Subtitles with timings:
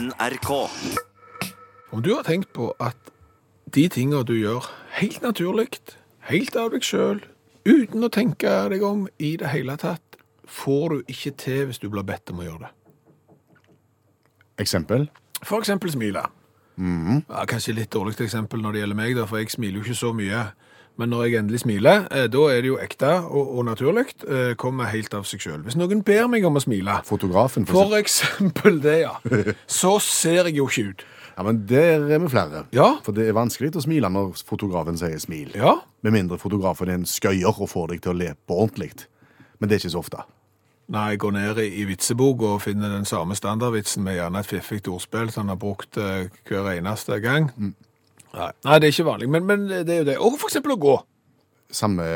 [0.00, 0.50] NRK.
[1.90, 3.10] Om du har tenkt på at
[3.74, 4.64] de tingene du gjør
[4.96, 5.66] helt naturlig,
[6.30, 7.20] helt av deg sjøl,
[7.68, 10.16] uten å tenke deg om i det hele tatt,
[10.48, 12.72] får du ikke til hvis du blir bedt om å gjøre det.
[14.64, 15.04] Eksempel?
[15.42, 16.24] For eksempel smile.
[16.80, 20.00] ja, kanskje litt dårlig eksempel når det gjelder meg, da, for jeg smiler jo ikke
[20.00, 20.46] så mye.
[20.98, 24.08] Men når jeg endelig smiler, eh, da er det jo ekte og, og naturlig.
[24.26, 25.62] Eh, kommer helt av seg sjøl.
[25.64, 29.14] Hvis noen ber meg om å smile, Fotografen, for, for eksempel det, ja,
[29.80, 31.06] så ser jeg jo ikke ut.
[31.36, 32.66] Ja, men Der er vi flere.
[32.76, 32.98] Ja.
[33.04, 35.54] For det er vanskelig å smile når fotografen sier smil.
[35.56, 38.92] Ja, Med mindre fotografen er en skøyer og får deg til å le på ordentlig.
[39.58, 40.26] Men det er ikke så ofte.
[40.90, 44.48] Når jeg går ned i, i vitsebok og finner den samme standardvitsen med gjerne et
[44.50, 47.48] fiffig ordspill som han har brukt eh, hver eneste gang
[48.36, 48.52] Nei.
[48.66, 50.16] Nei, det er ikke vanlig, men, men det er jo det.
[50.22, 50.96] Og for eksempel å gå.
[51.74, 52.06] Samme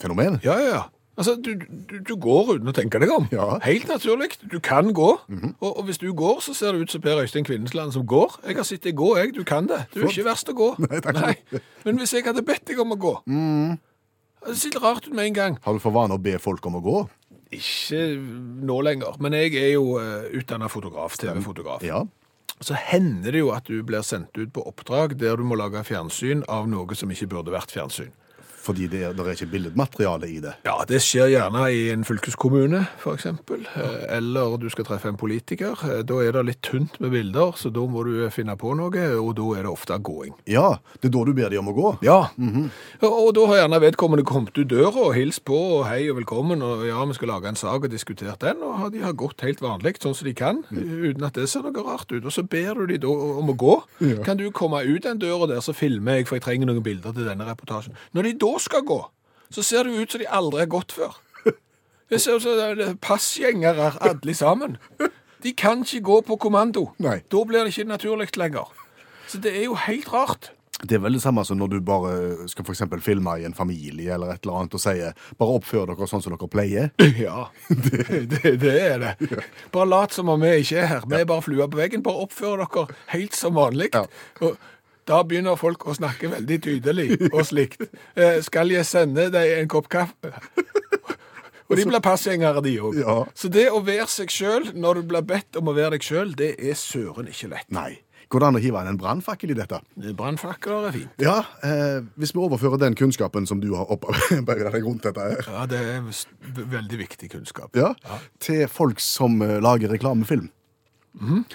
[0.00, 0.38] fenomen.
[0.44, 0.84] Ja, ja, ja.
[1.18, 1.50] Altså, du,
[1.90, 3.24] du, du går uten å tenke deg om.
[3.34, 3.56] Ja.
[3.64, 4.36] Helt naturlig.
[4.52, 5.08] Du kan gå.
[5.18, 8.36] og, og hvis du går, så ser det ut som Per Øystein Kvinnesland som går.
[8.46, 9.32] Jeg har sett deg gå, jeg.
[9.34, 9.80] Du kan det.
[9.94, 10.68] Du er ikke verst å gå.
[10.84, 15.08] Nei, takk Men hvis jeg hadde bedt deg om å gå Det ser litt rart
[15.08, 15.58] ut med en gang.
[15.64, 17.02] Har du for vane å be folk om å gå?
[17.58, 18.04] Ikke
[18.68, 21.82] nå lenger, men jeg er jo uh, utdanna fotograf, TV-fotograf.
[21.82, 22.02] Ja.
[22.60, 25.84] Så hender det jo at du blir sendt ut på oppdrag der du må lage
[25.86, 28.10] fjernsyn av noe som ikke burde vært fjernsyn.
[28.68, 30.52] Fordi det er, det er ikke billedmateriale i det.
[30.68, 33.62] Ja, det skjer gjerne i en fylkeskommune, for eksempel.
[33.80, 35.72] Eh, Eller du skal treffe en politiker.
[35.88, 39.04] Eh, Da er det litt tynt med bilder, så da må du finne på noe,
[39.18, 40.34] og da er det ofte gåing.
[40.46, 41.94] Ja, det er da du ber de om å gå.
[42.04, 42.18] Ja,
[43.00, 46.18] og, og da har gjerne vedkommende kommet ut døra og hilst på, og hei og
[46.20, 49.42] velkommen, og ja, vi skal lage en sak og diskutere den, og de har gått
[49.46, 52.24] helt vanlig, sånn som de kan, uten at det ser noe rart ut.
[52.24, 53.76] Og så ber du de da om å gå.
[54.26, 57.14] Kan du komme ut den døra der, så filmer jeg, for jeg trenger noen bilder
[57.16, 57.96] til denne reportasjen.
[58.16, 58.98] Når de da skal gå,
[59.50, 61.16] så ser det ut som de aldri har gått før.
[62.08, 64.78] Det ser ut som er passgjengere alle sammen.
[65.44, 66.88] De kan ikke gå på kommando.
[67.04, 67.18] Nei.
[67.30, 68.70] Da blir det ikke naturlig lenger.
[69.28, 70.52] Så det er jo helt rart.
[70.78, 72.10] Det er vel det samme som når du bare
[72.48, 75.90] skal for eksempel filme i en familie eller et eller annet og sier bare oppfør
[75.90, 76.92] dere sånn som dere pleier.
[77.18, 79.40] Ja, det, det, det er det.
[79.74, 81.06] Bare lat som om vi ikke er her.
[81.10, 82.04] Vi er bare flua på veggen.
[82.06, 83.90] Bare oppfør dere helt som vanlig.
[83.92, 84.04] Ja.
[84.40, 84.54] Og
[85.08, 87.86] da begynner folk å snakke veldig tydelig og slikt.
[88.16, 90.34] Eh, skal jeg sende deg en kopp kaffe?
[91.68, 92.94] Og de blir passgjengere, de òg.
[93.02, 93.14] Ja.
[93.36, 96.30] Så det å være seg sjøl når du blir bedt om å være deg sjøl,
[96.38, 97.66] det er søren ikke lett.
[97.76, 97.98] Nei.
[98.32, 99.78] Går det an å hive inn en brannfakkel i dette?
[100.16, 101.12] Brannfakler er fint.
[101.24, 105.44] Ja, eh, hvis vi overfører den kunnskapen som du har opparbeidet deg rundt dette her,
[105.48, 106.10] Ja, det er
[106.76, 107.72] veldig viktig kunnskap.
[107.76, 107.94] ja,
[108.44, 110.48] til folk som eh, lager reklamefilm.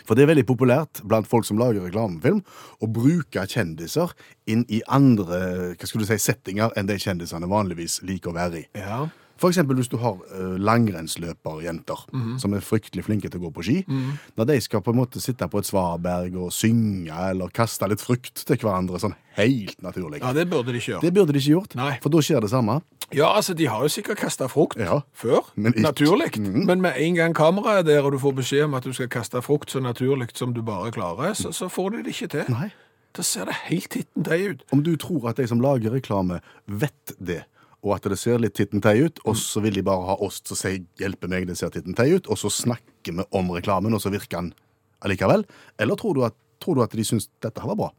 [0.03, 2.44] For det er veldig populært blant folk som lager reklamefilm,
[2.84, 4.13] å bruke kjendiser
[4.50, 8.63] inn i andre hva skulle du si, settinger enn de kjendisene vanligvis liker å være
[8.63, 8.66] i.
[8.79, 9.06] Ja.
[9.44, 12.06] Eksempel hvis du har uh, langrennsløperjenter
[12.40, 13.78] som er fryktelig flinke til å gå på ski.
[14.38, 18.02] Når de skal på en måte sitte på et svaberg og synge eller kaste litt
[18.04, 20.22] frukt til hverandre sånn helt naturlig.
[20.22, 21.02] ja, det burde de ikke gjøre.
[21.02, 21.98] Det burde de ikke gjort, Nei.
[22.04, 22.80] for da skjer det samme.
[23.14, 25.02] Ja, altså, de har jo sikkert kasta frukt Ja.
[25.14, 25.42] før.
[25.56, 26.38] Men Naturlig.
[26.40, 26.66] Mhm.
[26.66, 29.08] Men med en gang kameraet er der, og du får beskjed om at du skal
[29.10, 32.46] kaste frukt så naturlig som du bare klarer, så, så får de det ikke til.
[32.50, 32.72] Nei.
[33.14, 34.62] Da ser det helt hitten deg ut.
[34.74, 37.44] Om du tror at de som lager reklame, vet det,
[37.84, 40.56] og at det ser litt tittentei ut, og så vil de bare ha oss til
[40.56, 44.02] å si 'hjelpe meg, det ser tittentei ut', og så snakker vi om reklamen, og
[44.02, 44.54] så virker den
[45.04, 45.46] allikevel?
[45.80, 47.92] Eller tror du at, tror du at de syns dette var bra?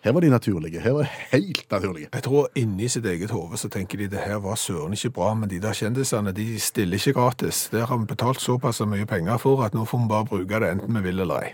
[0.00, 0.80] Her var de naturlige.
[0.80, 2.08] Her var de helt naturlige.
[2.12, 5.34] Jeg tror inni sitt eget hode så tenker de det her var søren ikke bra,
[5.34, 7.68] men de der kjendisene de stiller ikke gratis.
[7.68, 10.70] Der har vi betalt såpass mye penger for at nå får vi bare bruke det
[10.70, 11.52] enten vi vil eller ei.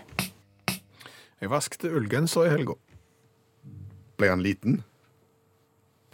[1.41, 2.73] Jeg vaskte ullgenser i helga.
[4.17, 4.79] Ble han liten?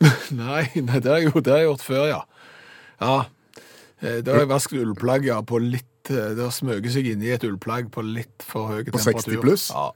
[0.43, 2.21] Nei, nei, det har jeg, det har jeg gjort før, ja.
[2.99, 3.17] Ja,
[4.01, 7.23] eh, da har jeg vasket ullplagg, ja, på litt, eh, det har smøget seg inn
[7.25, 9.69] i et ullplagg på litt for høy På 60 pluss?
[9.73, 9.91] Ja,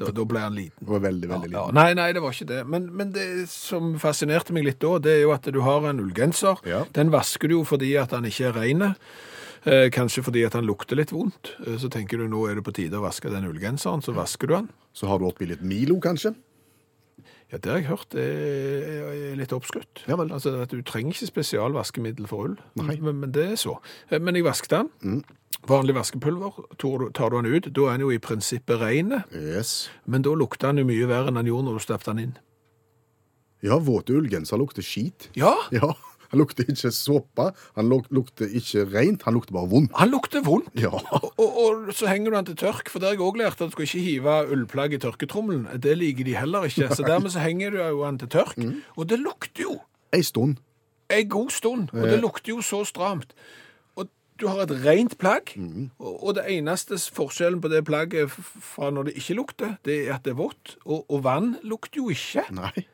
[0.00, 0.78] da, da ble han liten.
[0.80, 1.74] Det var veldig, veldig Ja, ja.
[1.76, 2.60] nei, nei, det var ikke det.
[2.70, 6.00] Men, men det som fascinerte meg litt da, det er jo at du har en
[6.02, 6.62] ullgenser.
[6.68, 6.84] Ja.
[6.96, 8.86] Den vasker du jo fordi at den ikke er rein.
[9.68, 11.52] Eh, kanskje fordi at han lukter litt vondt.
[11.66, 14.48] Eh, så tenker du nå er det på tide å vaske den ullgenseren, så vasker
[14.48, 14.70] du den.
[14.96, 16.32] Så har du oppi litt Milo, kanskje?
[17.50, 20.04] Ja, det har jeg hørt er, litt oppskrytt.
[20.06, 20.30] Ja vel.
[20.32, 23.76] Altså, at du trenger ikke spesialvaskemiddel for ull, men, men det er så.
[24.10, 25.24] Eh, Men jeg vasket den.
[25.68, 29.24] Vanlig vaskepulver, tar du, den ut, da er den jo i prinsippet rene.
[29.34, 29.90] Yes.
[30.06, 32.36] men da lukter den jo mye verre enn den gjorde når du stappet den inn.
[33.66, 35.26] Ja, våte ullgenser lukter skit.
[35.36, 35.90] Ja, Ja,
[36.30, 37.46] han lukter ikke såpe,
[37.76, 39.92] han lukter ikke rent, han lukter bare vondt.
[39.98, 40.72] han lukter vondt.
[40.78, 40.92] Ja.
[40.92, 43.70] Og, og så henger du den til tørk, for det har jeg òg lært, at
[43.70, 45.68] du skal ikke hive ullplagg i tørketrommelen.
[45.82, 46.90] Det liker de heller ikke.
[46.94, 48.60] Så dermed så henger du jo den til tørk.
[48.96, 49.80] Og det lukter jo
[50.14, 50.58] Ei stund.
[51.10, 53.34] en god stund, og det lukter jo så stramt.
[54.40, 55.52] Du har et rent plagg,
[55.98, 60.14] og, og det eneste forskjellen på det plagget fra når det ikke lukter, det er
[60.16, 62.46] at det er vått, og, og vann lukter jo ikke.
[62.56, 62.86] Nei.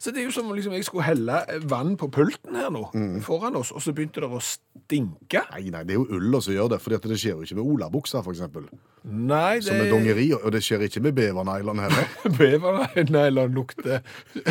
[0.00, 2.86] Så det er jo som om liksom, jeg skulle helle vann på pulten her nå,
[3.24, 5.42] foran oss, og så begynte det å stinke.
[5.52, 7.68] Nei, nei, det er jo ulla som gjør det, for det skjer jo ikke med
[7.74, 8.64] olabuksa, for eksempel.
[9.04, 12.08] Nei, det Som med dongeri, og det skjer ikke med bevernylon heller.
[12.40, 14.00] Bevernylon lukter,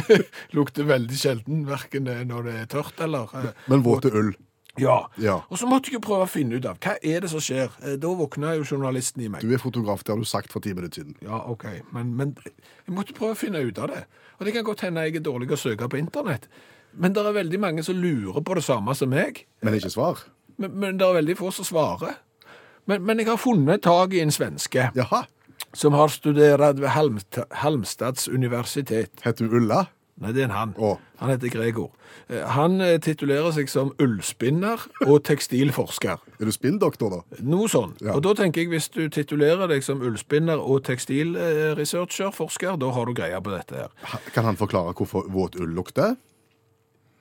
[0.58, 4.36] lukter veldig sjelden, hverken når det er tørt eller eh, Men våte ull.
[4.78, 5.10] Ja.
[5.18, 5.40] Ja.
[5.50, 7.72] Og så måtte jeg jo prøve å finne ut av hva er det som skjer.
[7.84, 9.42] Eh, Da våkna jo journalisten i meg.
[9.42, 11.16] Du er fotograf, det har du sagt for ti minutter siden.
[11.26, 14.06] Ja, OK, men, men jeg måtte prøve å finne ut av det.
[14.40, 16.48] Og det kan godt hende jeg er dårlig å søke på internett.
[16.94, 19.44] Men det er veldig mange som lurer på det samme som meg.
[19.62, 20.24] Men ikke svar.
[20.58, 22.16] Men, men det er veldig få som svarer.
[22.90, 25.26] Men, men jeg har funnet tak i en svenske Jaha.
[25.78, 29.12] som har studert ved Halmst Halmstads universitet.
[29.26, 29.84] Heter du Ulla?
[30.20, 30.72] Nei, det er en han.
[30.78, 30.98] Å.
[31.22, 31.92] Han heter Gregor.
[32.28, 36.18] Eh, Han eh, titulerer seg som ullspinner og tekstilforsker.
[36.40, 37.40] Er du spinndoktor, da?
[37.48, 37.94] Noe sånn.
[38.04, 38.18] Ja.
[38.18, 43.08] Og da tenker jeg, hvis du titulerer deg som ullspinner og tekstilresearcher, forsker, da har
[43.08, 43.94] du greia på dette her.
[44.12, 46.18] Ha- Kan han forklare hvorfor våt ull lukter?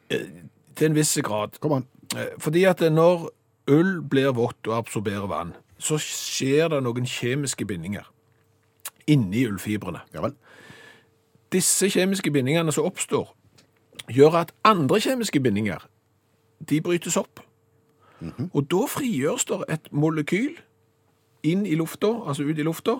[0.09, 1.59] Til en viss grad.
[1.61, 1.87] Kom an.
[2.17, 3.29] Eh, Fordi at når
[3.69, 8.07] ull blir vått og absorberer vann, så skjer det noen kjemiske bindinger
[9.09, 10.01] inni ullfibrene.
[10.13, 10.35] Ja vel.
[11.53, 13.31] Disse kjemiske bindingene som oppstår,
[14.09, 15.85] gjør at andre kjemiske bindinger,
[16.69, 17.41] de brytes opp.
[18.53, 20.57] Og da frigjøres det et molekyl
[21.47, 22.99] inn i lufta, altså ut i lufta,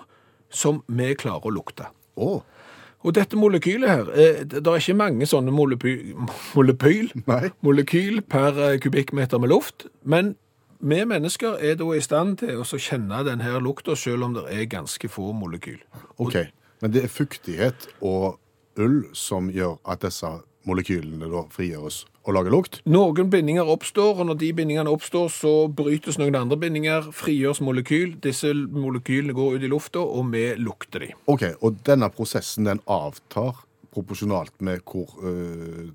[0.49, 1.89] som vi klarer å lukte.
[2.15, 2.41] Oh.
[3.03, 6.13] Og dette molekylet her, eh, det er ikke mange sånne molepy,
[6.55, 7.11] molepyl,
[7.61, 10.35] molekyl per eh, kubikkmeter med luft, men
[10.79, 14.65] vi mennesker er da i stand til å kjenne denne lukta, selv om det er
[14.71, 15.79] ganske få molekyl.
[16.17, 16.35] OK.
[16.83, 18.39] Men det er fuktighet og
[18.79, 20.29] ull som gjør at disse
[20.67, 22.79] molekylene da frigjøres og lager lukt?
[22.89, 28.13] Noen bindinger oppstår, og når de bindingene oppstår, så brytes noen andre bindinger, frigjøres molekyl,
[28.23, 31.11] disse molekylene går ut i lufta, og vi lukter de.
[31.31, 31.47] OK.
[31.65, 35.89] Og denne prosessen den avtar proporsjonalt med hvor øh,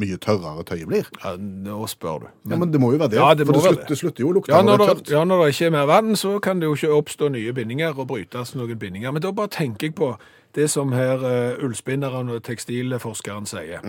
[0.00, 1.08] mye tørrere tøyet blir?
[1.22, 2.28] Ja, nå spør du.
[2.50, 3.18] Ja, Men det må jo være det.
[3.20, 5.10] Ja, det for det slutter, det slutter jo å lukte Ja når det er tørt.
[5.14, 7.98] ja, når det ikke er mer vann, så kan det jo ikke oppstå nye bindinger
[7.98, 9.12] og brytes noen bindinger.
[9.14, 10.14] Men da bare tenker jeg på
[10.54, 13.84] det som her uh, ullspinneren og tekstilforskeren sier.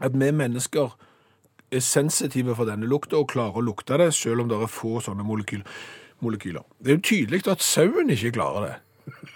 [0.00, 0.96] At vi mennesker
[1.72, 5.00] er sensitive for denne lukta og klarer å lukte det, selv om det er få
[5.04, 5.64] sånne molekyl
[6.24, 6.62] molekyler.
[6.78, 8.74] Det er jo tydelig at sauen ikke klarer det.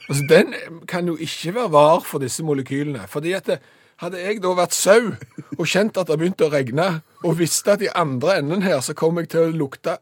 [0.09, 0.55] Altså, Den
[0.89, 3.07] kan jo ikke være var for disse molekylene.
[3.09, 3.59] fordi at det,
[4.03, 5.15] hadde jeg da vært sau
[5.59, 6.89] og kjent at det begynte å regne,
[7.25, 9.97] og visste at i andre enden her så kom jeg til å lukte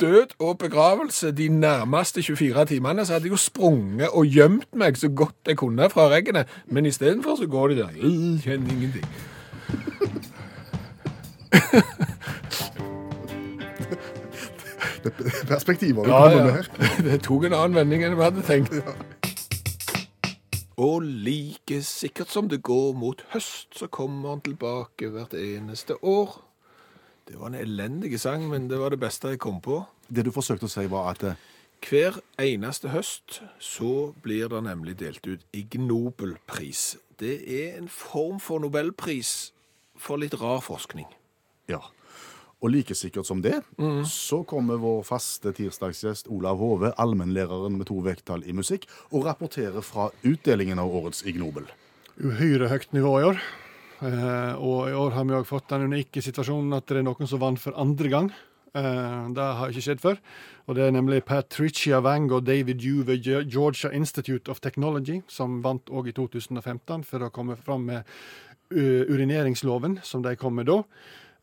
[0.00, 4.96] død og begravelse de nærmeste 24 timene, så hadde jeg jo sprunget og gjemt meg
[4.96, 6.48] så godt jeg kunne fra regnet.
[6.66, 7.98] Men istedenfor så går de der.
[8.00, 9.04] Jeg Kjenner ingenting.
[15.48, 16.62] Perspektiver du Ja, kommer ja.
[17.10, 18.74] Det tok en annen vending enn vi hadde tenkt.
[20.80, 26.38] Og like sikkert som det går mot høst, så kommer han tilbake hvert eneste år.
[27.28, 29.82] Det var en elendig sang, men det var det beste jeg kom på.
[30.08, 31.46] Det du forsøkte å si, var at eh,
[31.84, 36.96] Hver eneste høst så blir det nemlig delt ut Ig Nobelpris.
[37.20, 39.52] Det er en form for nobelpris
[39.96, 41.06] for litt rar forskning.
[41.68, 41.80] Ja.
[42.60, 43.62] Og like sikkert som det,
[44.04, 49.80] så kommer vår faste tirsdagsgjest Olav Hove, allmennlæreren med to vekttall i musikk, og rapporterer
[49.84, 51.70] fra utdelingen av årets Ignobel.
[52.20, 53.40] Uhyre høyt nivå i år.
[54.00, 57.28] Eh, og i år har vi òg fått den unike situasjonen at det er noen
[57.28, 58.30] som vant for andre gang.
[58.76, 60.20] Eh, det har ikke skjedd før.
[60.68, 65.58] Og det er nemlig Patricia Wang og David Yu ved Georgia Institute of Technology, som
[65.64, 68.06] vant òg i 2015 for å komme fram med
[68.70, 70.84] uh, urineringsloven, som de kom med da.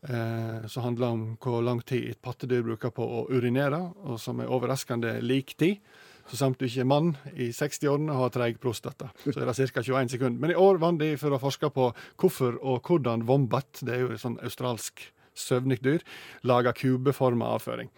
[0.02, 4.38] Eh, som handler om hvor lang tid et pattedyr bruker på å urinere, og som
[4.38, 5.80] er overraskende lik tid.
[6.28, 9.70] Så samt du ikke er mann i 60-årene og har treig prostata, så er det
[9.72, 9.82] ca.
[9.82, 10.40] 21 sekunder.
[10.42, 11.88] Men i år vant de for å forske på
[12.20, 16.04] hvorfor og hvordan wombat, det er jo et sånn australsk søvnikdyr,
[16.46, 17.88] lager kubeforma avføring.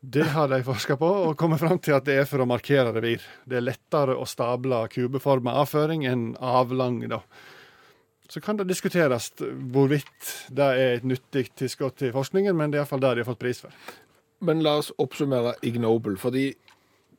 [0.00, 2.92] Det har de forska på, og kommet fram til at det er for å markere
[2.94, 3.24] revir.
[3.44, 7.20] Det er lettere å stable kubeforma avføring enn avlang, da.
[8.30, 12.84] Så kan det diskuteres hvorvidt det er et nyttig tilskudd til forskningen, men det er
[12.84, 13.74] iallfall det de har fått pris for.
[14.46, 16.14] Men la oss oppsummere Ignoble.
[16.20, 16.52] Fordi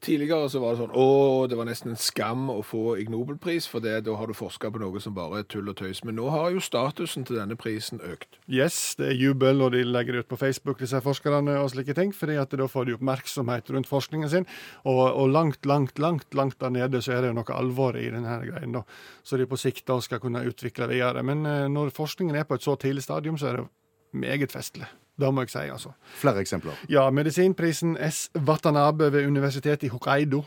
[0.02, 1.08] tidligere så var det sånn, å,
[1.50, 4.74] det var nesten en skam å få Ig Nobelpris, for det, da har du forsket
[4.74, 6.04] på noe som bare er tull og tøys.
[6.08, 8.40] Men nå har jo statusen til denne prisen økt.
[8.52, 11.96] Yes, det er jubel, og de legger det ut på Facebook, disse forskerne og slike
[11.98, 14.50] ting, fordi da får de oppmerksomhet rundt forskningen sin.
[14.84, 18.10] Og, og langt, langt, langt langt der nede så er det jo noe alvor i
[18.12, 18.84] denne greien, da.
[19.24, 21.24] Så de på sikt da skal kunne utvikle videre.
[21.24, 23.68] Men eh, når forskningen er på et så tidlig stadium, så er det
[24.12, 24.90] meget festlig.
[25.22, 25.94] Det må jeg si, altså.
[26.18, 26.80] Flere eksempler.
[26.90, 28.30] Ja, medisinprisen S.
[28.48, 30.42] Watanabe ved universitetet i Hokkaido.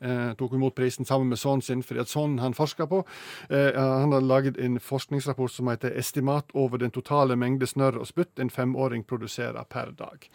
[0.00, 3.02] Eh, tok imot prisen sammen med sønnen sin, fordi at sønnen han forska på.
[3.50, 8.06] Eh, han har laget en forskningsrapport som heter 'Estimat over den totale mengde snørr og
[8.06, 10.28] spytt en femåring produserer per dag'.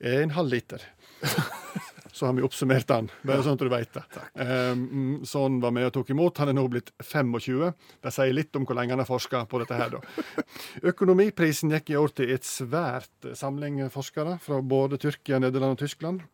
[0.00, 0.78] En halv liter.
[2.16, 3.10] Så har vi oppsummert han.
[3.28, 4.02] bare sånn at du veit det.
[4.40, 6.38] Um, sånn var vi og tok imot.
[6.40, 7.74] Han er nå blitt 25.
[8.00, 10.24] Det sier litt om hvor lenge han har forska på dette her, da.
[10.92, 16.24] Økonomiprisen gikk i år til et svært samling forskere fra både Tyrkia, Nederland og Tyskland.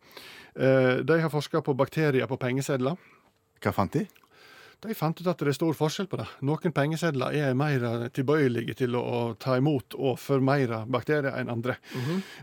[0.55, 2.95] Uh, De har forska på bakterier på pengesedler.
[3.59, 4.05] Hva fant de?
[4.83, 6.29] De fant ut at det er stor forskjell på det.
[6.47, 11.77] Noen pengesedler er mer tilbøyelige til å, ta imot og formere bakterier enn andre.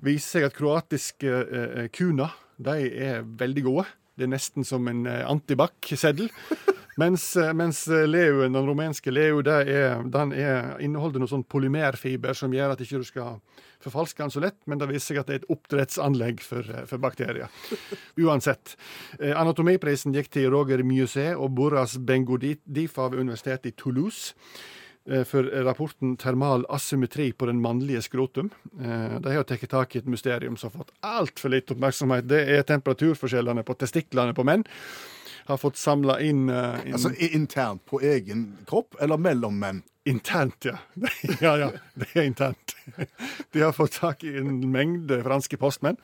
[0.05, 3.87] Viser seg at kroatiske eh, kuna de er veldig gode.
[4.19, 6.31] Det er nesten som en eh, antibac-seddel.
[7.01, 12.53] Mens, eh, mens leuen, den rumenske leu er, den er, inneholder noe sånn polymerfiber som
[12.53, 13.39] gjør at ikke du skal
[13.81, 16.85] forfalske den så lett, men det viser seg at det er et oppdrettsanlegg for, eh,
[16.89, 17.49] for bakterier.
[18.25, 18.77] Uansett.
[19.19, 24.80] Eh, Anatomiprisen gikk til Roger Musset og Boras Bengodifa ved universitetet i Toulouse eh,
[25.25, 28.51] for rapporten 'Termal asymmetri på den mannlige skrotum'.
[28.81, 32.29] Eh, De har tatt tak i et mysterium som har fått altfor litt oppmerksomhet.
[32.29, 34.65] Det er temperaturforskjellene på testiklene på menn.
[35.47, 39.83] Har fått samla inn, eh, inn Altså internt på egen kropp, eller mellom menn?
[40.11, 40.79] Internt, ja.
[41.41, 41.71] ja, ja.
[41.95, 42.75] Det er internt.
[43.53, 46.01] De har fått tak i en mengde franske postmenn.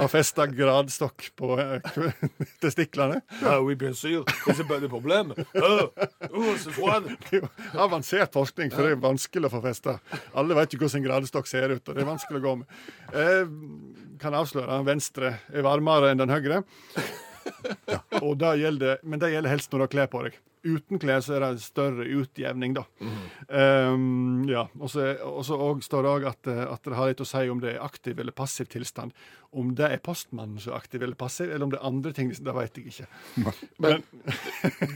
[0.00, 2.00] og festa gradstokk på eh,
[2.62, 3.20] testiklene.
[3.42, 4.24] Ja, oui, bien sûr.
[4.24, 5.34] Det er pas de problème.
[5.54, 5.88] Oh,
[6.30, 7.04] oh.
[7.32, 7.48] Er
[7.80, 9.98] avansert forskning, for det er vanskelig å få festa.
[10.36, 12.82] Alle vet jo hvordan en gradestokk ser ut, og det er vanskelig å gå med.
[13.12, 16.64] Jeg kan avsløre den venstre er varmere enn den høyre.
[18.22, 20.36] Og det gjelder, men det gjelder helst når du har klær på deg.
[20.66, 22.82] Uten klær så er det større utjevning, da.
[23.46, 25.14] Um, ja, og så
[25.86, 28.18] står det òg at, eh, at det har litt å si om det er aktiv
[28.18, 29.14] eller passiv tilstand.
[29.54, 32.32] Om det er postmannen som er aktiv eller passiv, eller om det er andre ting,
[32.34, 33.06] det vet jeg ikke.
[33.84, 34.02] Men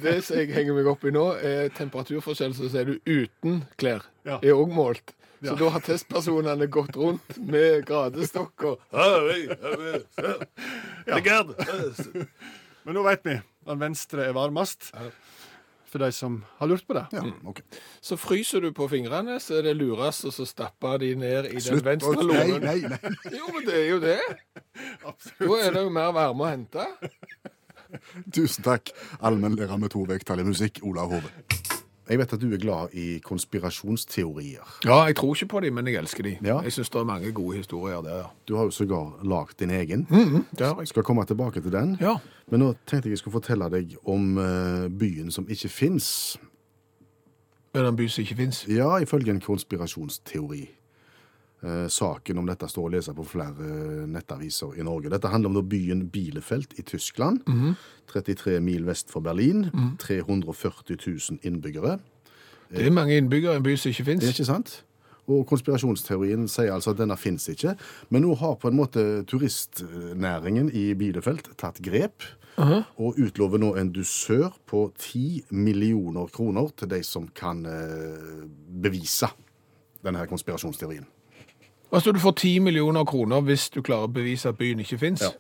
[0.02, 4.02] det som jeg henger meg opp i nå, er temperaturforskjell, så er du uten klær.
[4.26, 4.42] Ja.
[4.42, 5.14] Er òg målt.
[5.40, 9.24] Så da har testpersonene gått rundt med gradestokk og «Ah,
[12.86, 13.36] Men nå vet vi.
[13.68, 14.90] Den venstre er varmest.
[15.90, 17.02] For de som har lurt på det.
[17.16, 17.64] Ja, okay.
[18.00, 21.58] Så fryser du på fingrene, så er det lurest å så stappe de ned i
[21.58, 22.62] den venstre Nei, lommen.
[22.62, 23.14] nei, nei.
[23.34, 24.18] Jo, men det er jo det.
[25.40, 26.86] Da er det jo mer varme å hente.
[28.30, 31.32] Tusen takk, allmennlærer med to vekttall i musikk, Olav Hove.
[32.10, 34.70] Jeg vet at du er glad i konspirasjonsteorier.
[34.84, 36.42] Ja, jeg tror ikke på dem, men jeg elsker dem.
[36.44, 36.56] Ja.
[36.66, 38.32] Jeg syns det er mange gode historier der.
[38.48, 40.06] Du har jo sågar lagd din egen.
[40.58, 40.88] Det har jeg.
[40.90, 41.96] Skal komme tilbake til den.
[42.00, 42.16] Ja.
[42.50, 46.36] Men nå tenkte jeg jeg skulle fortelle deg om eh, byen som ikke fins.
[47.74, 48.64] Er det en by som ikke fins?
[48.68, 50.64] Ja, ifølge en konspirasjonsteori.
[51.60, 55.10] Eh, saken om dette står å lese på flere eh, nettaviser i Norge.
[55.12, 57.42] Dette handler om byen Bielefeld i Tyskland.
[58.08, 59.66] 33 mil vest for Berlin.
[60.00, 61.98] 340 000 innbyggere.
[62.70, 64.24] Det er mange innbyggere i en by som ikke fins.
[64.24, 64.78] ikke sant?
[65.30, 67.76] Og konspirasjonsteorien sier altså at denne fins ikke.
[68.10, 72.24] Men nå har på en måte turistnæringen i Bielefeld tatt grep.
[73.00, 78.44] Og utlover nå en dusør på 10 millioner kroner til de som kan eh,
[78.82, 79.28] bevise
[80.04, 81.06] denne konspirasjonsteorien.
[81.92, 85.24] Altså, du får 10 millioner kroner hvis du klarer å bevise at byen ikke fins.
[85.26, 85.32] Ja.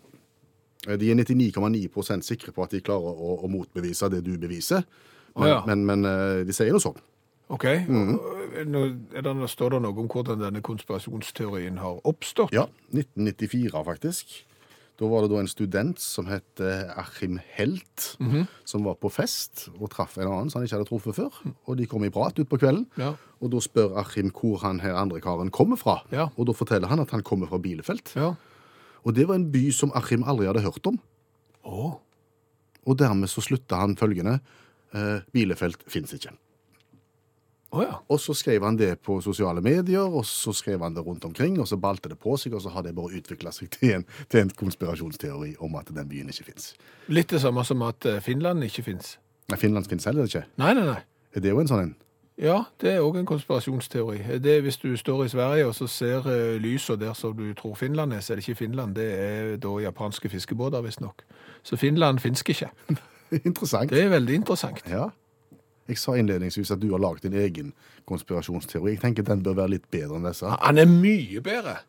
[0.88, 4.82] Eh, De er 99,9% sikre på at de klarer å, å motbevise det du beviser.
[5.36, 5.62] Men, ja.
[5.66, 6.98] men, men eh, de sier noe sånn.
[7.50, 7.66] OK.
[7.86, 8.18] Mm
[8.50, 12.52] er det, står det noe om hvordan denne konspirasjonsteorien har oppstått.
[12.54, 14.40] Ja, 1994 faktisk.
[15.00, 16.60] Da var det da en student som het
[17.00, 18.18] Achim Helt,
[18.68, 21.38] som var på fest og traff en annen som han ikke hadde truffet før.
[21.64, 22.84] Og de kom i prat utpå kvelden.
[23.00, 23.14] Ja.
[23.40, 26.02] Og da spør Achim hvor han her andre karen kommer fra.
[26.12, 26.28] Ja.
[26.36, 28.12] Og da forteller han at han kommer fra Bielefeld.
[28.12, 28.34] Ja.
[29.00, 31.00] Og det var en by som Achim aldri hadde hørt om.
[31.64, 31.96] Oh.
[32.84, 34.38] Og dermed så slutta han følgende
[34.92, 36.34] eh, Bielefeld fins ikke.
[37.70, 37.96] Å ja.
[38.10, 41.60] Og så skrev han det på sosiale medier, og så skrev han det rundt omkring,
[41.62, 44.06] og så balte det på seg, og så har det bare utvikla seg til en,
[44.28, 46.72] til en konspirasjonsteori om at den byen ikke fins.
[47.06, 49.18] Litt det samme som at eh, Finland ikke fins.
[49.50, 50.48] Nei, Finland fins heller ikke.
[50.58, 50.98] Nei, nei, nei.
[51.34, 51.94] Er det jo en sånn en?
[52.40, 54.40] Ja, det er òg en konspirasjonsteori.
[54.40, 57.52] Det er Hvis du står i Sverige og så ser uh, lysa der som du
[57.54, 58.94] tror Finland er, så er det ikke Finland.
[58.96, 61.22] Det er da japanske fiskebåter, visstnok.
[61.62, 62.70] Så Finland finnes ikke.
[63.44, 63.90] Interessant.
[63.90, 64.80] Det er veldig interessant.
[64.90, 65.10] Ja.
[65.90, 67.72] Jeg sa innledningsvis at du har laget din egen
[68.06, 68.94] konspirasjonsteori.
[68.94, 70.46] Jeg tenker den bør være litt bedre enn disse.
[70.46, 71.80] Han er mye bedre.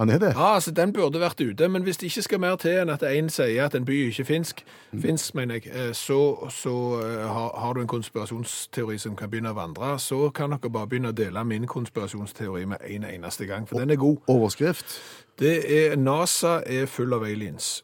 [0.00, 0.28] Han er det.
[0.36, 3.02] Ja, altså Den burde vært ute, men hvis det ikke skal mer til enn at
[3.04, 4.62] én sier at en by ikke finsk,
[5.02, 9.52] finsk mener jeg, eh, så, så eh, har, har du en konspirasjonsteori som kan begynne
[9.52, 13.68] å vandre, så kan dere bare begynne å dele min konspirasjonsteori med en eneste gang,
[13.68, 14.22] for den er god.
[14.32, 14.96] Overskrift.
[15.38, 17.82] Det er NASA er full av aliens.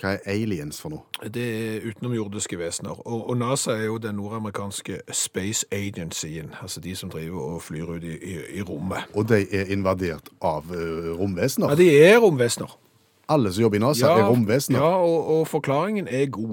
[0.00, 1.28] Hva er aliens for noe?
[1.32, 2.98] Det er utenomjordiske vesener.
[3.08, 7.94] Og, og NASA er jo den nordamerikanske Space Agencyen, altså de som driver og flyr
[7.96, 9.08] ut i, i, i rommet.
[9.16, 11.72] Og de er invadert av uh, romvesener.
[11.72, 12.76] Ja, de er romvesener.
[13.28, 14.78] Alle som jobber i NASA, er romvesener.
[14.78, 16.52] Ja, og, og forklaringen er god.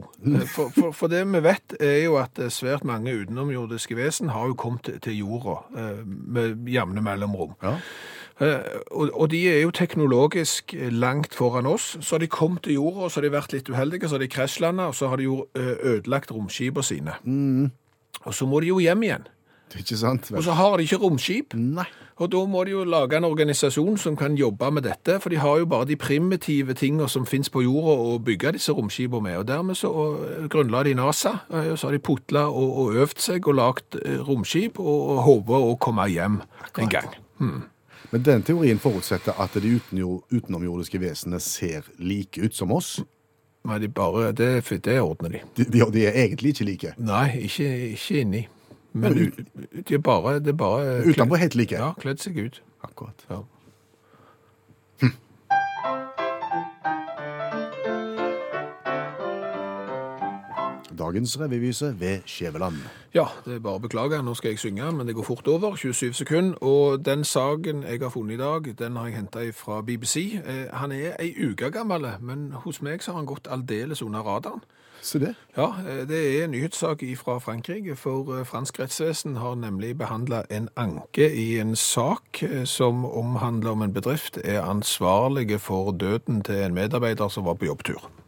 [0.55, 4.47] For, for, for det vi vet, er jo at eh, svært mange utenomjordiske vesen har
[4.49, 7.53] jo kommet til- til jorda eh, med jevne mellomrom.
[7.61, 7.75] Ja.
[8.41, 11.97] Eh, Og, de er jo teknologisk langt foran oss.
[12.01, 14.27] Så har de kommet til jorda, så har de vært litt uheldige, så har de
[14.27, 17.13] krasjlanda, og så har de jo eh, ødelagt romskipene sine.
[18.23, 19.27] Og så må de jo hjem igjen.
[19.73, 20.31] Det ikke sant?
[20.31, 21.53] Og så har de ikke romskip.
[21.53, 21.85] Nei.
[22.21, 25.39] Og da må de jo lage en organisasjon som kan jobbe med dette, for de
[25.41, 29.37] har jo bare de primitive tingene som finnes på jorda å bygge disse romskipene med.
[29.41, 33.19] Og dermed så eh, grunnla de NASA, og så har de putla og, og øvd
[33.19, 36.41] seg og lagt eh, romskip, og, og håper å komme hjem
[36.77, 37.13] en gang.
[38.13, 39.71] Men den teorien forutsetter at de
[40.29, 42.99] utenomjordiske vesenene ser like ut som oss.
[43.65, 44.49] Nei, de bare, det,
[44.85, 45.39] det ordner de.
[45.57, 46.91] De, de, de er egentlig ikke like.
[47.01, 48.43] Nei, ikke, ikke inni.
[48.93, 49.31] Men Men
[49.87, 51.73] de er bare, det er bare Utenpå helt like.
[51.79, 52.61] Ja, kledd seg ut.
[52.85, 53.25] Akkurat.
[53.31, 53.39] Ja.
[61.03, 62.73] Dagens revyvise ved Skjæveland.
[63.13, 64.21] Ja, det er bare å beklage.
[64.23, 65.75] Nå skal jeg synge, men det går fort over.
[65.75, 66.63] 27 sekunder.
[66.63, 70.39] Og den saken jeg har funnet i dag, den har jeg henta fra BBC.
[70.39, 74.23] Eh, han er ei uke gammel, men hos meg så har han gått aldeles under
[74.23, 74.63] radaren.
[75.01, 75.33] Se det.
[75.57, 80.45] Ja, eh, det er en nyhetssak fra Frankrike, for eh, fransk rettsvesen har nemlig behandla
[80.49, 86.63] en anke i en sak som omhandler om en bedrift er ansvarlige for døden til
[86.63, 88.22] en medarbeider som var på jobbtur.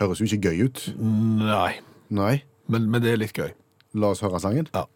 [0.00, 0.94] Høres jo ikke gøy ut.
[0.98, 1.72] Nei,
[2.08, 2.42] Nei.
[2.66, 3.52] men, men det er litt gøy.
[3.94, 4.68] La oss høre sangen.
[4.74, 4.88] Ja.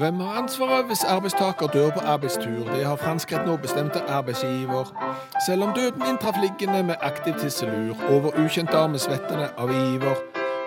[0.00, 2.64] Hvem har ansvaret hvis arbeidstaker dør på arbeidstur?
[2.74, 4.88] Det har franskretten nå bestemt av arbeidsgiver.
[5.46, 10.16] Selv om døden inntraff liggende med aktiv tisselur over ukjent dame svettende av iver.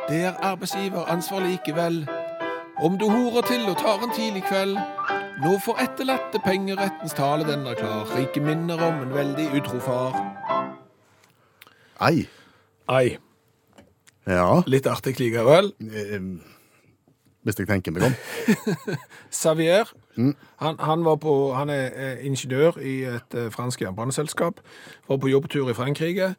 [0.09, 2.03] Det er arbeidsgiver ansvar likevel.
[2.83, 4.77] Om du horer til og tar en tidlig kveld.
[5.41, 8.05] Nå får etterlatte pengerettens tale, den er klar.
[8.15, 10.17] Rike minner om en veldig utro far.
[12.03, 12.27] Ei.
[12.91, 13.17] Ei,
[14.27, 14.61] Ja.
[14.67, 15.71] litt artig likevel.
[15.81, 16.19] Eh,
[17.43, 18.15] hvis jeg tenker meg om.
[20.13, 24.61] Xavier, han, han, var på, han er ingeniør i et eh, fransk jernbaneselskap,
[25.09, 26.33] var på jobbtur i Frankrike,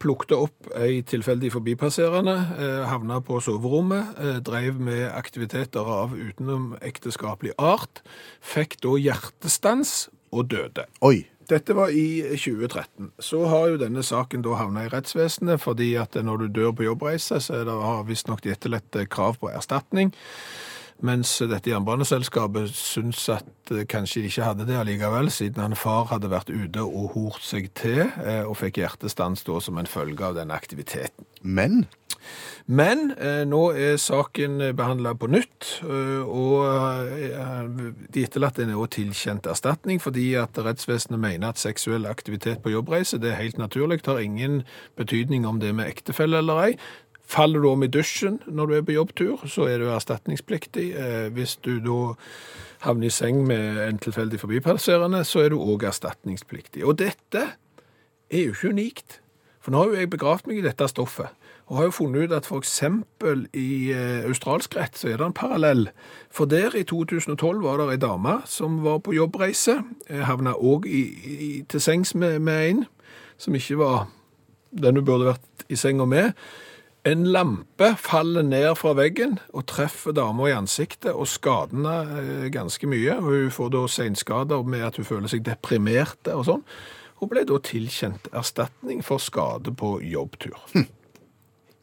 [0.00, 7.56] plukte opp ei tilfeldig forbipasserende, eh, havna på soverommet, eh, drev med aktiviteter av utenomekteskapelig
[7.58, 8.02] art,
[8.40, 10.86] fikk da hjertestans og døde.
[11.06, 11.26] Oi.
[11.46, 13.12] Dette var i 2013.
[13.22, 16.88] Så har jo denne saken da havna i rettsvesenet, fordi at når du dør på
[16.88, 20.10] jobbreise, så er det har visstnok de etterlatt krav på erstatning.
[21.04, 26.08] Mens dette jernbaneselskapet syns at eh, kanskje de ikke hadde det allikevel, siden han far
[26.08, 30.24] hadde vært ute og hort seg til, eh, og fikk hjertestans da som en følge
[30.24, 31.28] av den aktiviteten.
[31.42, 31.86] Men
[32.66, 36.64] Men eh, nå er saken behandla på nytt, og
[38.10, 43.20] de etterlatte er også tilkjent erstatning, fordi at rettsvesenet mener at seksuell aktivitet på jobbreise
[43.22, 44.64] det er helt naturlig, har ingen
[44.98, 46.72] betydning om det er med ektefelle eller ei.
[47.26, 50.86] Faller du om i dusjen når du er på jobbtur, så er du erstatningspliktig.
[50.94, 52.14] Eh, Hvis du da
[52.86, 56.84] havner i seng med en tilfeldig forbipasserende, så er du òg erstatningspliktig.
[56.86, 57.42] Og dette
[58.30, 59.20] er jo ikke unikt.
[59.60, 61.32] For nå har jo jeg begravd meg i dette stoffet,
[61.66, 65.34] og har jo funnet ut at eksempel i eh, australsk rett så er det en
[65.34, 65.88] parallell.
[66.30, 70.86] For der i 2012 var det ei dame som var på jobbreise, eh, havna òg
[71.66, 72.84] til sengs med, med en
[73.36, 74.06] som ikke var
[74.70, 76.30] den du burde vært i senga med.
[77.06, 82.46] En lampe faller ned fra veggen og treffer dama i ansiktet og skader henne eh,
[82.50, 83.14] ganske mye.
[83.22, 86.64] Hun får da senskader med at hun føler seg deprimert og sånn.
[87.20, 90.58] Hun ble da tilkjent erstatning for skade på jobbtur.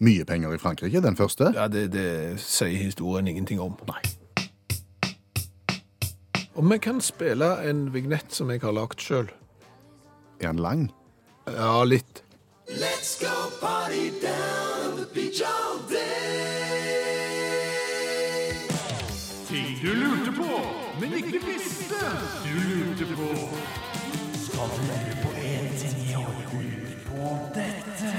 [0.03, 1.53] mye penger i Frankrike, den første.
[1.55, 3.79] Ja, det, det sier historien ingenting om.
[3.87, 4.03] Nei.
[6.53, 9.31] Og vi kan spille en vignett som jeg har lagd sjøl.
[10.43, 10.83] Er den lang?
[11.47, 12.25] Ja, litt.
[12.67, 13.31] Let's go
[13.63, 14.62] party down
[19.47, 20.59] Ting du lurte på,
[21.01, 21.95] men ikke visste
[22.43, 23.29] du lurte på.
[24.43, 28.13] Skal du lure på en ting, i år, lurer på dette.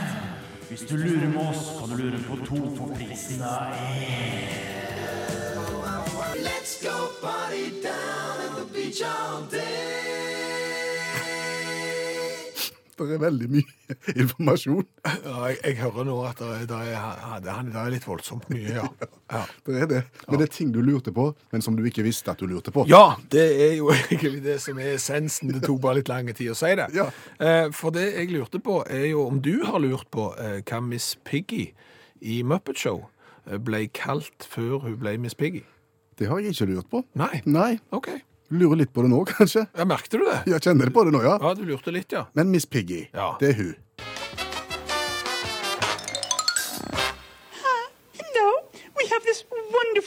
[0.68, 4.74] Hvis du lurer med oss, kan du lure på to for prisen av én.
[6.42, 10.23] Let's go party down at the beach all day.
[12.98, 14.84] Det er veldig mye informasjon.
[15.04, 16.66] Ja, jeg, jeg hører nå at det er,
[17.44, 18.84] det er, det litt voldsomt mye, ja.
[19.32, 19.42] ja.
[19.66, 20.02] Det er det.
[20.28, 22.74] Men det er ting du lurte på, men som du ikke visste at du lurte
[22.74, 22.86] på.
[22.90, 25.52] Ja, det er jo egentlig det som er essensen.
[25.54, 26.88] Det tok bare litt lang tid å si det.
[26.96, 27.08] Ja.
[27.38, 30.82] Eh, for det jeg lurte på, er jo om du har lurt på eh, hva
[30.84, 31.68] Miss Piggy
[32.24, 33.04] i Muppet Show
[33.48, 35.64] eh, ble kalt før hun ble Miss Piggy.
[36.18, 37.02] Det har jeg ikke lurt på.
[37.18, 37.42] Nei.
[37.44, 37.74] Nei.
[37.94, 38.12] OK.
[38.52, 39.66] Lurer litt på det nå, kanskje.
[39.76, 40.42] Ja, merkte du det?
[40.52, 41.38] Jeg kjenner det på det nå, ja.
[41.40, 42.26] Ja, du lurte litt, ja.
[42.36, 43.36] Men Miss Piggy, Ja.
[43.40, 43.74] det er hun.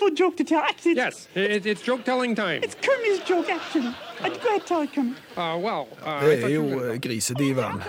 [0.08, 0.60] Wonderful joke to tell.
[0.70, 2.62] Actually, it's, Yes, it, it's joke telling time.
[2.64, 3.88] it's Kermit's joke, actually.
[4.20, 5.16] Uh, go ahead, tell it, Kermit.
[5.38, 7.82] Uh, well, uh, I Det er thought you jo were eh, grisedivaen,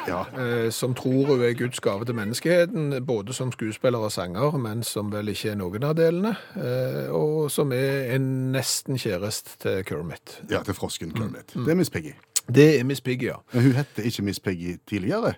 [0.67, 4.83] eh, som tror hun er Guds gave til menneskeheten, både som skuespiller og sanger, men
[4.83, 9.85] som vel ikke er noen av delene, eh, og som er en nesten kjærest til
[9.85, 10.43] Kermit.
[10.51, 11.55] Ja, til frosken Kermit.
[11.55, 12.13] Det er Miss Piggy.
[12.55, 13.37] Det er Miss Piggy, ja.
[13.53, 15.33] Men hun hette ikke Miss Piggy tidligere.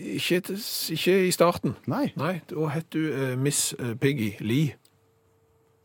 [0.00, 0.60] Ikke, til-
[0.92, 1.76] ikke i starten.
[1.86, 2.12] Nei.
[2.16, 4.74] Nei, da het du eh, Miss eh, Piggy Lee.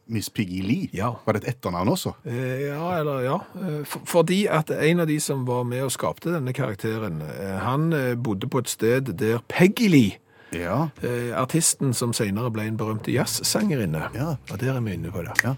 [0.09, 0.89] Miss Piggy Lee.
[0.93, 1.11] Ja.
[1.25, 2.13] Var det et etternavn også?
[2.25, 3.37] Eh, ja, eller ja.
[3.61, 7.91] Eh, fordi at en av de som var med og skapte denne karakteren, eh, han
[8.23, 10.17] bodde på et sted der Peggy Lee,
[10.53, 10.87] Ja.
[11.03, 14.35] eh, artisten som senere ble en berømt jazzsangerinne, Ja.
[14.51, 15.31] og der er vi inne på det.
[15.43, 15.53] Ja.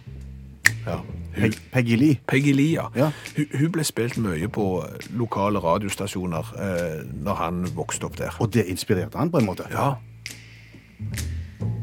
[0.86, 0.98] Ja.
[0.98, 2.20] Hun, Peg Peggy Lee.
[2.28, 2.90] Peggy Lee, ja.
[2.96, 3.12] Ja.
[3.38, 4.84] Hun, hun ble spilt mye på
[5.16, 8.36] lokale radiostasjoner eh, når han vokste opp der.
[8.40, 9.64] Og det inspirerte han på en måte.
[9.72, 9.94] Ja,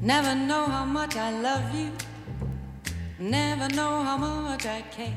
[0.03, 1.91] Never know how much I love you.
[3.21, 5.13] Never know how much I care.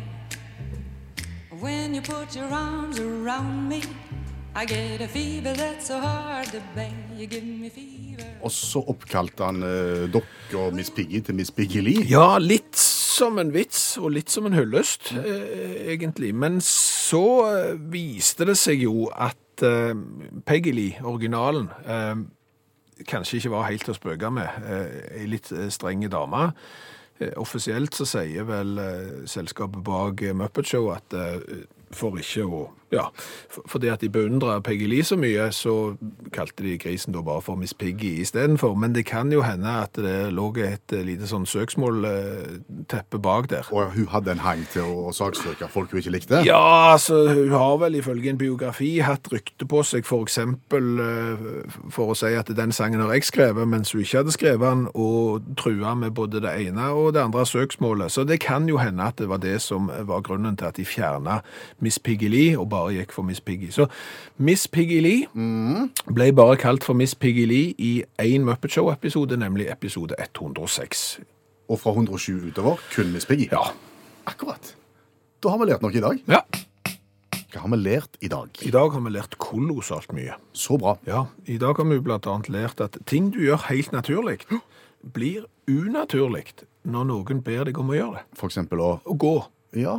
[1.61, 3.83] When you put your arms around me,
[4.55, 6.89] I get a fever that's so hard to bear.
[7.15, 8.25] You give me fever.
[8.41, 12.05] Og så oppkalte han uh, dokka Miss Piggy til Miss Piggy Lee.
[12.09, 16.33] Ja, litt som en vits, og litt som en hyllest, eh, egentlig.
[16.33, 19.93] Men så eh, viste det seg jo at eh,
[20.45, 22.15] Peggy Lee, originalen, eh,
[23.05, 24.63] kanskje ikke var helt til å spøke med.
[24.65, 26.47] Eh, Ei litt streng strenge dame.
[27.21, 32.61] Eh, offisielt så sier vel eh, selskapet bak Muppet Show at eh, for ikke å
[32.91, 33.07] Ja,
[33.49, 35.95] for, fordi at de beundra Peggy Lee så mye, så
[36.35, 38.75] kalte de grisen da bare for Miss Piggy istedenfor.
[38.75, 43.69] Men det kan jo hende at det lå et eh, lite sånn søksmålteppe bak der.
[43.71, 46.41] Og hun hadde en hang til å saksøke folk hun ikke likte.
[46.47, 51.45] Ja, altså, hun har vel ifølge en biografi hatt rykte på seg for eksempel eh,
[51.93, 54.83] for å si at den sangen har jeg skrevet, mens hun ikke hadde skrevet den,
[54.91, 58.11] og trua med både det ene og det andre søksmålet.
[58.11, 60.85] Så det kan jo hende at det var det som var grunnen til at de
[60.87, 61.39] fjerna
[61.79, 63.69] Miss Piggy Lee og bare gikk for Miss Piggy.
[63.71, 63.85] Så
[64.37, 65.27] Miss Piggy Lee
[66.09, 71.19] ble bare kalt for Miss Piggy Lee i én Muppet Show-episode, nemlig episode 106.
[71.69, 73.47] Og fra 107 utover kun Miss Piggy.
[73.51, 73.61] Ja.
[74.27, 74.73] Akkurat.
[75.43, 76.19] Da har vi lært noe i dag.
[76.27, 76.41] ja.
[77.51, 78.47] Hva har vi lært i dag?
[78.63, 80.37] I dag har vi lært kolossalt mye.
[80.55, 80.93] Så bra.
[81.05, 84.37] Ja, i dag har vi blant annet lært at ting du gjør helt naturlig,
[85.03, 86.45] blir unaturlig
[86.87, 88.23] når noen ber deg om å gjøre det.
[88.39, 89.33] For eksempel å Å gå.
[89.75, 89.97] Ja.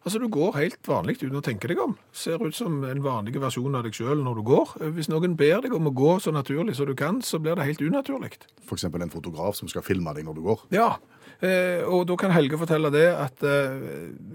[0.00, 1.90] Altså, du går helt vanlig uten å tenke deg om.
[2.16, 4.70] Ser ut som en vanlig versjon av deg selv når du går.
[4.96, 7.66] Hvis noen ber deg om å gå så naturlig som du kan, så blir det
[7.68, 8.30] helt unaturlig.
[8.72, 10.62] Eksempel en fotograf som skal filme deg når du går.
[10.72, 10.86] Ja,
[11.44, 13.76] eh, og da kan Helge fortelle det at eh,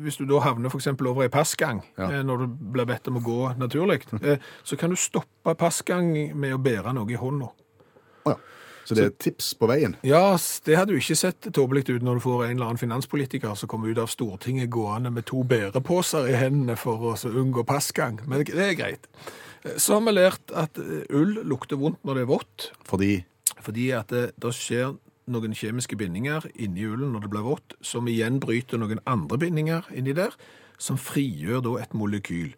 [0.06, 2.12] hvis du da havner eksempel over ei passgang, Ja.
[2.12, 6.14] eh, når du blir bedt om å gå naturlig, eh, så kan du stoppe passgang
[6.36, 7.50] med å bære noe i hånda.
[8.30, 8.38] Å ja.
[8.86, 9.96] Så det er et tips på veien.
[10.06, 13.56] Ja, det hadde jo ikke sett tåpelig ut når du får en eller annen finanspolitiker
[13.58, 18.20] som kommer ut av Stortinget gående med to bæreposer i hendene for å unngå passgang.
[18.30, 19.08] Men det er greit.
[19.66, 23.24] Eh, Så har vi lært at eh, ull lukter vondt når det er vått, Fordi
[23.66, 24.94] fordi at det, det skjer
[25.32, 29.88] noen kjemiske bindinger inni ullen når det blir vått, som igjen bryter noen andre bindinger
[29.96, 30.36] inni der,
[30.78, 32.52] som frigjør da et molekyl.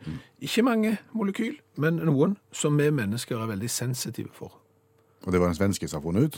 [0.44, 4.58] Ikke mange molekyl, men noen som vi mennesker er veldig sensitive for.
[5.28, 6.36] Og det var en svenske som har funnet ut.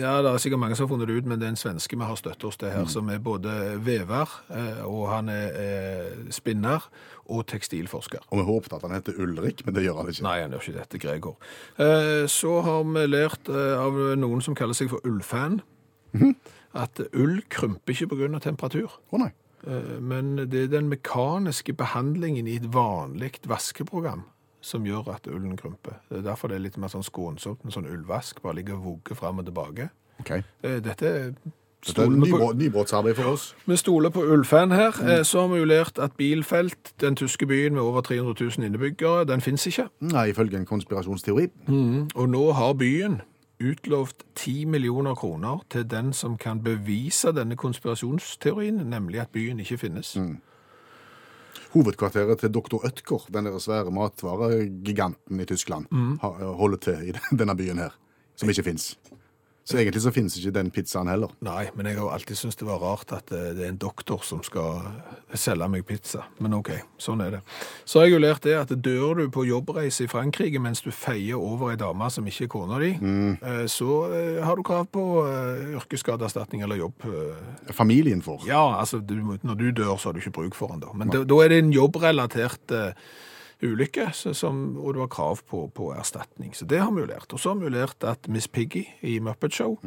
[0.00, 1.98] Ja, det er sikkert mange som har funnet det ut, men det er en svenske
[2.00, 3.52] vi har støttet oss til her, som er både
[3.84, 6.86] vever, eh, og han er eh, spinner,
[7.28, 8.24] og tekstilforsker.
[8.32, 10.24] Og vi håpet at han heter Ulrik, men det gjør han ikke.
[10.24, 11.36] Nei, han gjør ikke dette, Gregor.
[11.76, 15.60] Eh, Så har vi lært av noen som kaller seg for ullfan,
[16.74, 18.96] at ull krymper ikke av temperatur.
[19.12, 19.30] Å nei.
[19.66, 24.24] Eh, Men det er den mekaniske behandlingen i et vanlig vaskeprogram
[24.60, 26.00] som gjør at ullen krymper.
[26.10, 28.84] Det er derfor det er litt mer sånn skånsomt med sånn ullvask, bare ligger og
[28.84, 29.88] vugger frem og tilbake.
[30.20, 30.30] Ok.
[30.62, 31.30] Eh, Dette er
[31.80, 33.54] Dette er stoler nybrottsarbeid for oss.
[33.66, 34.92] vi stoler på Ulfan her.
[35.00, 38.66] Eh, Så har vi jo lært at Bilfelt, den tyske byen med over 300 000
[38.66, 39.88] innbyggere, den finnes ikke.
[40.00, 41.48] Nei, ifølge en konspirasjonsteori.
[42.14, 43.22] Og nå har byen
[43.60, 49.78] utlovt 10 millioner kroner til den som kan bevise denne konspirasjonsteorien, nemlig at byen ikke
[49.78, 50.16] finnes.
[51.70, 52.80] Hovedkvarteret til Dr.
[52.86, 56.18] Ødker, den der svære matvaregiganten i Tyskland, mm.
[56.58, 57.94] holder til i denne byen her,
[58.36, 58.98] som ikke fins.
[59.70, 61.30] Så egentlig så finnes ikke den pizzaen heller.
[61.46, 64.24] Nei, men jeg har alltid syntes det var rart at eh, det er en doktor
[64.26, 64.80] som skal
[65.38, 66.24] selge meg pizza.
[66.42, 67.40] Men ok, sånn er det.
[67.86, 70.90] Så har jeg jo lært det at dør du på jobbreise i Frankrike mens du
[70.90, 73.38] feier over ei dame som ikke er kona di, mm.
[73.70, 77.06] så eh, har du krav på eh, yrkesskadeerstatning eller jobb.
[77.06, 77.72] eh.
[77.76, 78.48] Familien får.
[78.50, 79.14] Ja, altså du,
[79.46, 80.90] når du dør så har du ikke bruk for den da.
[80.94, 82.92] Men da- da er det en jobbrelatert eh,
[83.62, 86.54] ulykke, så, som, og det var krav på, på erstatning.
[86.56, 87.32] Så det har vi jo lært.
[87.32, 89.78] Og så har vi jo lært at Miss Piggy i Muppet Show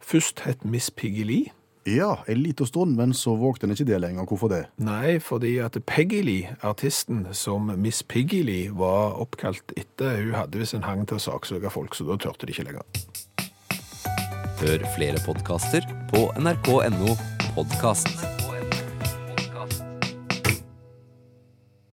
[0.00, 1.52] først het Miss Piggy Lee.
[1.86, 4.24] Ja, en liten stund, men så vågte en ikke det lenger.
[4.28, 4.64] Hvorfor det?
[4.76, 10.60] Nei, fordi at Peggy Lee, artisten som Miss Piggy Lee var oppkalt etter, hun hadde
[10.60, 12.84] visst en hang til å saksøke folk, så da tørte de ikke lenger.
[14.60, 17.16] Hør flere podkaster på nrk.no
[17.56, 18.39] podkast.